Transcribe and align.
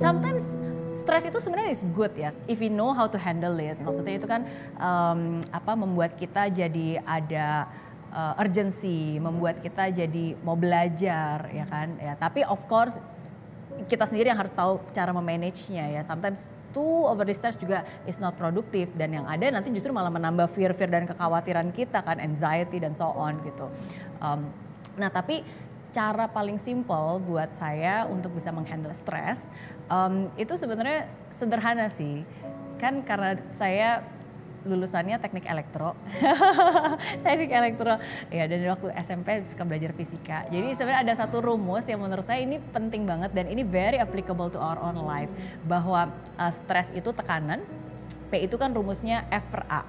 sometimes 0.00 0.44
stress 1.04 1.28
itu 1.28 1.36
sebenarnya 1.36 1.70
is 1.76 1.84
good 1.92 2.12
ya 2.16 2.32
if 2.48 2.56
we 2.58 2.72
know 2.72 2.96
how 2.96 3.04
to 3.04 3.20
handle 3.20 3.54
it. 3.60 3.76
Maksudnya 3.84 4.16
itu 4.16 4.26
kan 4.26 4.48
um, 4.80 5.44
apa 5.52 5.76
membuat 5.76 6.16
kita 6.16 6.48
jadi 6.48 7.04
ada 7.04 7.68
uh, 8.10 8.40
urgency 8.40 9.20
membuat 9.20 9.60
kita 9.60 9.92
jadi 9.92 10.34
mau 10.40 10.56
belajar 10.56 11.44
ya 11.52 11.68
kan? 11.68 12.00
Ya 12.00 12.16
tapi 12.16 12.42
of 12.48 12.58
course 12.66 12.96
kita 13.90 14.06
sendiri 14.08 14.30
yang 14.30 14.38
harus 14.38 14.54
tahu 14.54 14.80
cara 14.96 15.12
memanage-nya 15.12 15.92
ya. 15.92 16.02
Sometimes 16.06 16.46
too 16.74 17.06
over 17.06 17.28
stress 17.30 17.54
juga 17.54 17.86
is 18.08 18.18
not 18.18 18.34
produktif 18.34 18.90
dan 18.98 19.14
yang 19.14 19.26
ada 19.30 19.46
nanti 19.52 19.70
justru 19.70 19.94
malah 19.94 20.10
menambah 20.10 20.50
fear-fear 20.50 20.90
dan 20.90 21.06
kekhawatiran 21.06 21.70
kita 21.70 22.02
kan 22.02 22.18
anxiety 22.18 22.82
dan 22.82 22.96
so 22.96 23.12
on 23.14 23.38
gitu. 23.46 23.70
Um, 24.18 24.50
nah 24.98 25.10
tapi 25.10 25.46
cara 25.94 26.26
paling 26.26 26.58
simple 26.58 27.22
buat 27.22 27.54
saya 27.54 28.10
untuk 28.10 28.34
bisa 28.34 28.50
menghandle 28.50 28.90
stres 28.98 29.38
um, 29.90 30.30
itu 30.38 30.54
sebenarnya 30.56 31.10
sederhana 31.36 31.90
sih. 31.94 32.22
Kan 32.78 33.02
karena 33.06 33.40
saya 33.50 34.04
lulusannya 34.64 35.20
teknik 35.20 35.44
elektro. 35.44 35.92
Teknik 37.24 37.52
elektro. 37.52 38.00
Ya 38.32 38.48
dan 38.48 38.64
waktu 38.64 38.96
SMP 39.04 39.44
suka 39.44 39.62
belajar 39.68 39.92
fisika. 39.92 40.48
Jadi 40.48 40.72
sebenarnya 40.72 41.00
ada 41.04 41.14
satu 41.20 41.44
rumus 41.44 41.84
yang 41.84 42.00
menurut 42.00 42.24
saya 42.24 42.40
ini 42.40 42.56
penting 42.72 43.04
banget 43.04 43.36
dan 43.36 43.44
ini 43.46 43.60
very 43.60 44.00
applicable 44.00 44.48
to 44.48 44.56
our 44.56 44.80
own 44.80 44.96
life. 45.04 45.28
Bahwa 45.68 46.08
uh, 46.40 46.52
stres 46.64 46.88
itu 46.96 47.12
tekanan 47.12 47.60
P 48.32 48.48
itu 48.48 48.56
kan 48.56 48.72
rumusnya 48.72 49.28
F 49.28 49.44
per 49.52 49.68
A. 49.68 49.84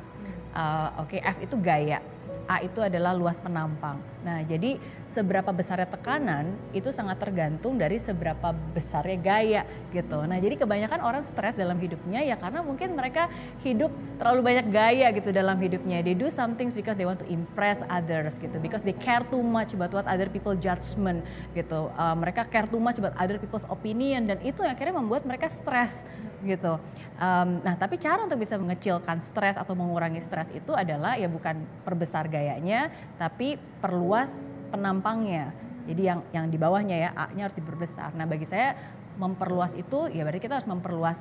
Uh, 0.55 1.03
oke 1.03 1.16
okay, 1.16 1.20
F 1.23 1.39
itu 1.44 1.55
gaya 1.59 2.00
A 2.45 2.62
itu 2.62 2.80
adalah 2.81 3.17
luas 3.17 3.41
penampang 3.41 3.98
nah 4.26 4.41
jadi 4.45 4.77
seberapa 5.16 5.55
besarnya 5.55 5.88
tekanan 5.88 6.59
itu 6.76 6.91
sangat 6.91 7.23
tergantung 7.23 7.80
dari 7.80 8.03
seberapa 8.03 8.52
besarnya 8.76 9.16
gaya 9.16 9.62
gitu. 9.95 10.20
Nah 10.27 10.36
jadi 10.44 10.59
kebanyakan 10.59 11.00
orang 11.00 11.23
stres 11.23 11.55
dalam 11.55 11.80
hidupnya 11.80 12.20
ya 12.20 12.36
karena 12.36 12.59
mungkin 12.59 13.00
mereka 13.00 13.31
hidup 13.63 13.95
terlalu 14.19 14.52
banyak 14.52 14.75
gaya 14.75 15.08
gitu 15.16 15.31
dalam 15.31 15.56
hidupnya. 15.56 16.03
They 16.03 16.19
do 16.19 16.28
something 16.28 16.75
because 16.75 17.00
they 17.00 17.08
want 17.08 17.23
to 17.23 17.30
impress 17.31 17.80
others 17.88 18.36
gitu. 18.44 18.59
Because 18.59 18.84
they 18.84 18.91
care 18.91 19.23
too 19.31 19.39
much 19.39 19.72
about 19.72 19.95
what 19.95 20.03
other 20.03 20.28
people 20.28 20.52
judgment 20.59 21.23
gitu. 21.56 21.88
Uh, 21.95 22.16
mereka 22.19 22.44
care 22.52 22.67
too 22.67 22.84
much 22.84 23.00
about 23.00 23.16
other 23.16 23.39
people's 23.39 23.64
opinion 23.72 24.28
dan 24.28 24.44
itu 24.44 24.59
yang 24.67 24.75
akhirnya 24.75 25.00
membuat 25.00 25.23
mereka 25.23 25.47
stres 25.47 26.03
gitu. 26.44 26.81
Um, 27.16 27.64
nah 27.64 27.80
tapi 27.80 27.95
cara 27.95 28.28
untuk 28.28 28.44
bisa 28.44 28.59
mengecilkan 28.59 29.23
stres 29.23 29.55
atau 29.55 29.72
mengurangi 29.72 30.19
stres 30.19 30.52
itu 30.52 30.75
adalah 30.75 31.16
ya 31.16 31.31
bukan 31.31 31.64
perbesar 31.88 32.28
gayanya 32.28 32.91
tapi 33.16 33.55
perluas 33.80 34.56
penampangnya. 34.75 35.56
Jadi 35.86 36.02
yang 36.02 36.19
yang 36.33 36.45
di 36.50 36.58
bawahnya 36.58 36.97
ya 36.97 37.09
A-nya 37.13 37.47
harus 37.47 37.58
diperbesar. 37.58 38.17
Nah, 38.17 38.25
bagi 38.25 38.50
saya 38.50 38.73
memperluas 39.16 39.78
itu 39.78 40.11
ya 40.11 40.28
berarti 40.28 40.44
kita 40.44 40.59
harus 40.59 40.67
memperluas 40.67 41.19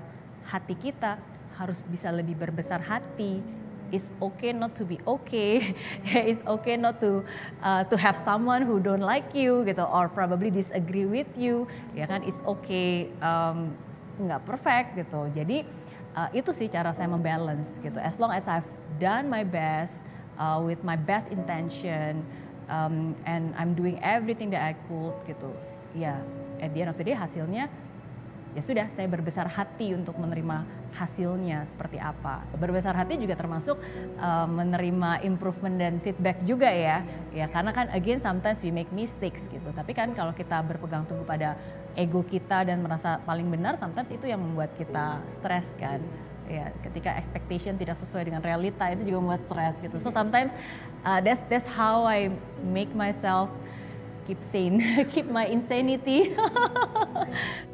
hati 0.48 0.74
kita, 0.74 1.20
harus 1.54 1.84
bisa 1.86 2.10
lebih 2.10 2.34
berbesar 2.34 2.80
hati. 2.80 3.44
It's 3.92 4.10
okay 4.18 4.50
not 4.50 4.74
to 4.80 4.88
be 4.88 4.98
okay. 5.06 5.76
It's 6.08 6.42
okay 6.48 6.74
not 6.80 6.98
to 7.04 7.22
uh, 7.62 7.84
to 7.92 7.94
have 8.00 8.16
someone 8.16 8.64
who 8.64 8.80
don't 8.80 9.04
like 9.04 9.30
you 9.36 9.62
gitu 9.68 9.84
or 9.84 10.10
probably 10.10 10.50
disagree 10.50 11.06
with 11.06 11.30
you. 11.36 11.68
Ya 11.92 12.08
kan, 12.08 12.24
it's 12.24 12.40
okay 12.42 13.12
um, 13.20 13.76
nggak 14.20 14.42
perfect 14.46 14.94
gitu. 14.98 15.30
Jadi 15.34 15.66
uh, 16.14 16.30
itu 16.30 16.50
sih 16.54 16.70
cara 16.70 16.94
saya 16.94 17.10
membalance 17.10 17.78
gitu. 17.82 17.98
As 17.98 18.18
long 18.22 18.30
as 18.30 18.46
I've 18.46 18.68
done 19.02 19.26
my 19.26 19.42
best 19.42 19.94
uh, 20.38 20.62
with 20.62 20.80
my 20.86 20.94
best 20.94 21.30
intention, 21.34 22.22
um, 22.68 23.16
and 23.26 23.52
I'm 23.58 23.74
doing 23.74 24.00
everything 24.00 24.50
that 24.54 24.62
I 24.62 24.72
could 24.88 25.14
gitu 25.28 25.50
ya 25.94 26.18
at 26.58 26.72
the 26.74 26.82
end 26.82 26.90
of 26.90 26.96
the 26.98 27.06
day 27.06 27.14
hasilnya 27.14 27.70
ya 28.54 28.62
sudah 28.62 28.86
saya 28.94 29.10
berbesar 29.10 29.50
hati 29.50 29.94
untuk 29.94 30.14
menerima 30.18 30.62
hasilnya 30.94 31.66
seperti 31.66 31.98
apa. 31.98 32.46
Berbesar 32.54 32.94
hati 32.94 33.18
juga 33.18 33.34
termasuk 33.34 33.76
uh, 34.22 34.46
menerima 34.46 35.26
improvement 35.26 35.74
dan 35.74 35.98
feedback 35.98 36.38
juga 36.46 36.70
ya. 36.70 37.02
Ya 37.34 37.50
karena 37.50 37.74
kan 37.74 37.90
again 37.90 38.22
sometimes 38.22 38.62
we 38.62 38.70
make 38.70 38.88
mistakes 38.94 39.50
gitu. 39.50 39.68
Tapi 39.74 39.90
kan 39.90 40.14
kalau 40.14 40.30
kita 40.30 40.62
berpegang 40.62 41.02
teguh 41.10 41.26
pada 41.26 41.58
ego 41.98 42.22
kita 42.22 42.62
dan 42.66 42.82
merasa 42.82 43.18
paling 43.26 43.50
benar 43.50 43.74
sometimes 43.74 44.10
itu 44.14 44.30
yang 44.30 44.38
membuat 44.38 44.70
kita 44.78 45.18
stres 45.26 45.66
kan. 45.82 45.98
Ya 46.46 46.70
ketika 46.86 47.18
expectation 47.18 47.74
tidak 47.74 47.98
sesuai 47.98 48.30
dengan 48.30 48.44
realita 48.44 48.86
itu 48.94 49.10
juga 49.10 49.18
membuat 49.18 49.42
stres 49.50 49.74
gitu. 49.82 49.98
So 49.98 50.14
sometimes 50.14 50.54
uh, 51.02 51.18
that's 51.18 51.42
that's 51.50 51.66
how 51.66 52.06
I 52.06 52.30
make 52.62 52.94
myself 52.94 53.50
keep 54.30 54.40
sane 54.40 54.80
keep 55.12 55.28
my 55.28 55.44
insanity 55.44 56.32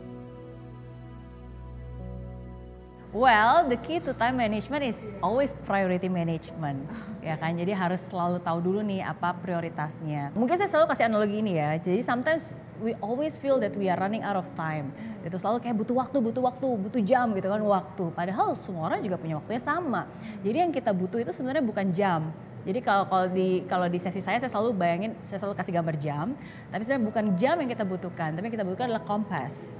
Well, 3.10 3.66
the 3.66 3.74
key 3.74 3.98
to 4.06 4.14
time 4.14 4.38
management 4.38 4.86
is 4.86 4.94
always 5.18 5.50
priority 5.66 6.06
management, 6.06 6.86
ya 7.26 7.34
kan? 7.42 7.58
Jadi 7.58 7.74
harus 7.74 7.98
selalu 8.06 8.38
tahu 8.38 8.62
dulu 8.62 8.86
nih 8.86 9.02
apa 9.02 9.34
prioritasnya. 9.34 10.30
Mungkin 10.38 10.54
saya 10.54 10.70
selalu 10.70 10.94
kasih 10.94 11.10
analogi 11.10 11.42
ini 11.42 11.58
ya. 11.58 11.74
Jadi 11.82 12.06
sometimes 12.06 12.46
we 12.78 12.94
always 13.02 13.34
feel 13.34 13.58
that 13.58 13.74
we 13.74 13.90
are 13.90 13.98
running 13.98 14.22
out 14.22 14.38
of 14.38 14.46
time. 14.54 14.94
Itu 15.26 15.42
selalu 15.42 15.58
kayak 15.58 15.82
butuh 15.82 15.96
waktu, 15.98 16.22
butuh 16.22 16.42
waktu, 16.54 16.66
butuh 16.86 17.02
jam 17.02 17.34
gitu 17.34 17.50
kan 17.50 17.58
waktu. 17.66 18.04
Padahal 18.14 18.54
semua 18.54 18.94
orang 18.94 19.02
juga 19.02 19.18
punya 19.18 19.42
waktunya 19.42 19.58
sama. 19.58 20.06
Jadi 20.46 20.56
yang 20.62 20.70
kita 20.70 20.94
butuh 20.94 21.18
itu 21.18 21.34
sebenarnya 21.34 21.66
bukan 21.66 21.90
jam. 21.90 22.30
Jadi 22.62 22.78
kalau 22.78 23.10
kalau 23.10 23.26
di 23.26 23.66
kalau 23.66 23.90
di 23.90 23.98
sesi 23.98 24.22
saya 24.22 24.38
saya 24.38 24.54
selalu 24.54 24.70
bayangin, 24.78 25.18
saya 25.26 25.42
selalu 25.42 25.58
kasih 25.58 25.82
gambar 25.82 25.98
jam. 25.98 26.38
Tapi 26.70 26.86
sebenarnya 26.86 27.04
bukan 27.10 27.24
jam 27.42 27.58
yang 27.58 27.70
kita 27.74 27.82
butuhkan, 27.82 28.38
tapi 28.38 28.46
yang 28.46 28.54
kita 28.54 28.62
butuhkan 28.62 28.86
adalah 28.86 29.02
kompas 29.02 29.79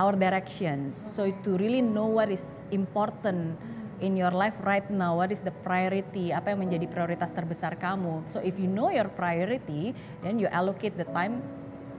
our 0.00 0.16
direction. 0.16 0.96
So 1.04 1.28
to 1.28 1.50
really 1.60 1.84
know 1.84 2.08
what 2.08 2.32
is 2.32 2.40
important 2.72 3.60
in 4.00 4.16
your 4.16 4.32
life 4.32 4.56
right 4.64 4.88
now, 4.88 5.20
what 5.20 5.28
is 5.28 5.44
the 5.44 5.52
priority, 5.60 6.32
apa 6.32 6.56
yang 6.56 6.64
menjadi 6.64 6.88
prioritas 6.88 7.28
terbesar 7.36 7.76
kamu. 7.76 8.24
So 8.32 8.40
if 8.40 8.56
you 8.56 8.64
know 8.64 8.88
your 8.88 9.12
priority, 9.12 9.92
then 10.24 10.40
you 10.40 10.48
allocate 10.48 10.96
the 10.96 11.04
time 11.12 11.44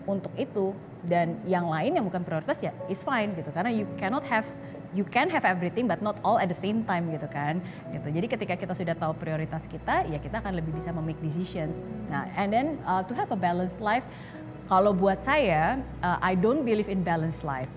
untuk 0.10 0.34
itu. 0.34 0.74
Dan 1.02 1.42
yang 1.50 1.66
lain 1.66 1.98
yang 1.98 2.06
bukan 2.06 2.22
prioritas 2.26 2.62
ya 2.62 2.74
is 2.90 3.06
fine 3.06 3.38
gitu. 3.38 3.54
Karena 3.54 3.70
you 3.70 3.86
cannot 4.02 4.26
have 4.26 4.46
you 4.92 5.08
can 5.08 5.32
have 5.32 5.48
everything 5.48 5.88
but 5.88 6.04
not 6.04 6.20
all 6.22 6.36
at 6.38 6.52
the 6.52 6.58
same 6.58 6.84
time 6.86 7.10
gitu 7.10 7.26
kan. 7.30 7.58
Gitu. 7.90 8.08
Jadi 8.12 8.28
ketika 8.30 8.54
kita 8.58 8.74
sudah 8.78 8.94
tahu 8.98 9.18
prioritas 9.18 9.66
kita 9.66 10.06
ya 10.10 10.22
kita 10.22 10.42
akan 10.42 10.58
lebih 10.58 10.78
bisa 10.78 10.94
memake 10.94 11.22
decisions. 11.22 11.78
Nah 12.10 12.30
and 12.38 12.54
then 12.54 12.78
uh, 12.86 13.02
to 13.06 13.14
have 13.18 13.34
a 13.34 13.40
balanced 13.40 13.82
life 13.82 14.06
kalau 14.72 14.96
buat 14.96 15.20
saya, 15.20 15.84
uh, 16.00 16.16
I 16.24 16.32
don't 16.32 16.64
believe 16.64 16.88
in 16.88 17.04
balanced 17.04 17.44
life. 17.44 17.68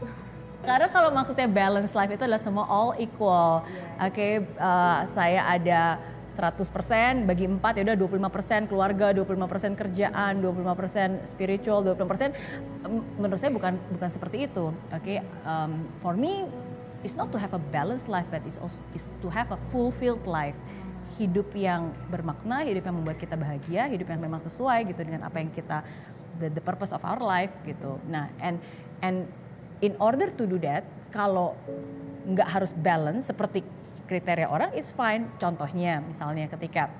Karena 0.62 0.86
kalau 0.94 1.10
maksudnya 1.10 1.50
balanced 1.50 1.98
life 1.98 2.14
itu 2.14 2.22
adalah 2.22 2.38
semua 2.38 2.70
all 2.70 2.94
equal. 3.02 3.66
Oke, 3.98 4.14
okay, 4.14 4.32
uh, 4.62 5.02
saya 5.10 5.42
ada 5.42 5.98
100% 6.38 7.26
bagi 7.26 7.50
4 7.50 7.58
ya 7.78 7.82
udah 7.82 7.98
25% 7.98 8.70
keluarga, 8.70 9.10
25% 9.10 9.74
kerjaan, 9.74 10.38
25% 10.38 11.26
spiritual, 11.26 11.82
25% 11.82 12.30
menurut 13.18 13.38
saya 13.42 13.50
bukan 13.50 13.74
bukan 13.98 14.10
seperti 14.14 14.46
itu. 14.46 14.70
Oke, 14.94 15.18
okay? 15.18 15.18
um, 15.42 15.90
for 15.98 16.14
me 16.14 16.46
it's 17.02 17.18
not 17.18 17.34
to 17.34 17.38
have 17.42 17.52
a 17.58 17.62
balanced 17.74 18.06
life 18.06 18.26
but 18.30 18.40
it's 18.46 18.56
also 18.62 18.78
is 18.94 19.06
to 19.18 19.26
have 19.26 19.50
a 19.50 19.58
fulfilled 19.74 20.22
life. 20.30 20.56
Hidup 21.14 21.46
yang 21.54 21.94
bermakna, 22.10 22.66
hidup 22.66 22.90
yang 22.90 22.98
membuat 22.98 23.22
kita 23.22 23.38
bahagia, 23.38 23.86
hidup 23.86 24.10
yang 24.10 24.18
memang 24.18 24.42
sesuai 24.42 24.90
gitu 24.90 25.06
dengan 25.06 25.22
apa 25.26 25.38
yang 25.38 25.52
kita 25.54 25.86
the, 26.40 26.48
the 26.50 26.62
purpose 26.62 26.90
of 26.94 27.02
our 27.04 27.20
life 27.20 27.52
gitu. 27.66 27.98
Nah, 28.10 28.30
and 28.42 28.58
and 29.02 29.26
in 29.82 29.94
order 30.00 30.30
to 30.32 30.44
do 30.48 30.56
that, 30.62 30.86
kalau 31.14 31.54
nggak 32.24 32.48
harus 32.48 32.72
balance 32.80 33.28
seperti 33.28 33.60
kriteria 34.04 34.48
orang, 34.48 34.70
it's 34.76 34.92
fine. 34.92 35.28
Contohnya, 35.40 36.04
misalnya 36.04 36.48
ketika 36.52 36.92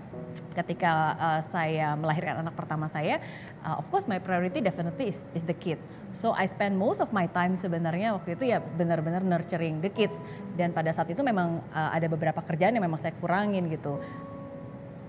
ketika 0.57 1.15
uh, 1.15 1.41
saya 1.47 1.95
melahirkan 1.95 2.43
anak 2.43 2.57
pertama 2.59 2.91
saya, 2.91 3.23
uh, 3.63 3.79
of 3.79 3.87
course 3.93 4.09
my 4.11 4.19
priority 4.19 4.59
definitely 4.59 5.13
is, 5.13 5.21
is 5.37 5.45
the 5.47 5.55
kid. 5.55 5.79
So 6.15 6.33
I 6.35 6.47
spend 6.47 6.79
most 6.79 7.03
of 7.03 7.11
my 7.13 7.27
time 7.31 7.55
sebenarnya 7.59 8.15
waktu 8.17 8.35
itu 8.39 8.51
ya 8.51 8.59
benar-benar 8.59 9.23
nurturing 9.23 9.85
the 9.85 9.93
kids. 9.93 10.17
Dan 10.55 10.73
pada 10.73 10.91
saat 10.95 11.11
itu 11.11 11.21
memang 11.21 11.63
uh, 11.75 11.91
ada 11.93 12.07
beberapa 12.09 12.41
kerjaan 12.43 12.75
yang 12.75 12.87
memang 12.87 12.99
saya 13.03 13.15
kurangin 13.21 13.69
gitu. 13.71 14.01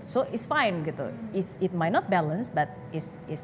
So 0.06 0.28
it's 0.30 0.46
fine 0.46 0.86
gitu. 0.86 1.10
It's, 1.34 1.50
it 1.58 1.74
might 1.74 1.94
not 1.94 2.06
balance, 2.06 2.52
but 2.52 2.70
it's, 2.94 3.18
it's 3.26 3.42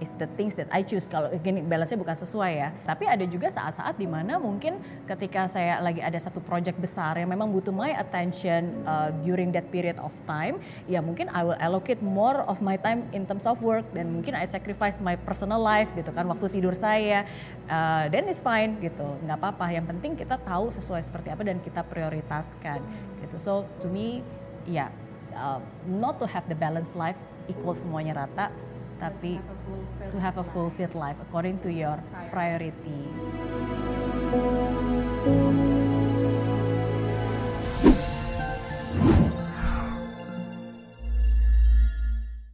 is 0.00 0.10
the 0.20 0.28
things 0.36 0.54
that 0.56 0.68
I 0.72 0.84
choose. 0.84 1.08
Kalau 1.08 1.32
gini 1.40 1.64
balance-nya 1.64 1.98
bukan 2.00 2.16
sesuai 2.16 2.52
ya. 2.56 2.68
Tapi 2.84 3.08
ada 3.08 3.24
juga 3.24 3.48
saat-saat 3.52 3.96
di 3.96 4.08
mana 4.08 4.36
mungkin 4.36 4.80
ketika 5.08 5.48
saya 5.48 5.80
lagi 5.80 6.04
ada 6.04 6.16
satu 6.20 6.42
project 6.44 6.76
besar 6.80 7.16
yang 7.16 7.32
memang 7.32 7.52
butuh 7.52 7.72
my 7.72 7.96
attention 7.96 8.84
uh, 8.84 9.12
during 9.24 9.50
that 9.52 9.68
period 9.72 9.96
of 10.00 10.12
time, 10.28 10.60
ya 10.90 11.00
mungkin 11.00 11.32
I 11.32 11.42
will 11.44 11.58
allocate 11.58 12.00
more 12.04 12.44
of 12.46 12.60
my 12.60 12.76
time 12.80 13.08
in 13.16 13.24
terms 13.24 13.48
of 13.48 13.60
work 13.64 13.84
dan 13.96 14.12
mungkin 14.12 14.36
I 14.36 14.44
sacrifice 14.44 15.00
my 15.00 15.16
personal 15.16 15.60
life 15.60 15.88
gitu 15.96 16.12
kan 16.12 16.28
waktu 16.28 16.52
tidur 16.52 16.76
saya. 16.76 17.24
Uh, 17.66 18.06
then 18.12 18.30
it's 18.30 18.38
fine 18.38 18.78
gitu, 18.78 19.16
nggak 19.26 19.38
apa-apa. 19.42 19.74
Yang 19.74 19.86
penting 19.96 20.12
kita 20.14 20.38
tahu 20.44 20.70
sesuai 20.70 21.02
seperti 21.02 21.32
apa 21.32 21.42
dan 21.42 21.58
kita 21.64 21.82
prioritaskan 21.86 22.78
gitu. 23.24 23.36
So 23.40 23.52
to 23.82 23.88
me, 23.90 24.22
ya 24.68 24.86
yeah, 24.86 24.90
uh, 25.34 25.60
not 25.88 26.20
to 26.22 26.26
have 26.28 26.46
the 26.46 26.58
balanced 26.58 26.94
life 26.94 27.18
equal 27.46 27.78
semuanya 27.78 28.26
rata, 28.26 28.50
tapi 28.98 29.40
to 30.12 30.16
have 30.20 30.36
a 30.40 30.46
fulfilled 30.54 30.96
life 30.96 31.16
according 31.28 31.60
to 31.60 31.68
your 31.68 31.98
priority. 32.32 33.00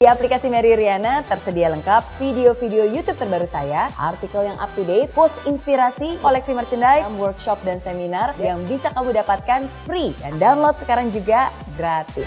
Di 0.02 0.10
aplikasi 0.10 0.50
Mary 0.50 0.74
Riana 0.74 1.22
tersedia 1.22 1.70
lengkap 1.70 2.18
video-video 2.18 2.90
YouTube 2.90 3.14
terbaru 3.14 3.46
saya, 3.46 3.86
artikel 3.94 4.42
yang 4.42 4.58
up 4.58 4.66
to 4.74 4.82
date, 4.82 5.14
post 5.14 5.30
inspirasi, 5.46 6.18
koleksi 6.18 6.58
merchandise, 6.58 7.06
workshop 7.22 7.62
dan 7.62 7.78
seminar 7.78 8.34
yang 8.42 8.58
bisa 8.66 8.90
kamu 8.90 9.14
dapatkan 9.22 9.70
free 9.86 10.10
dan 10.18 10.42
download 10.42 10.74
sekarang 10.82 11.14
juga 11.14 11.54
gratis. 11.78 12.26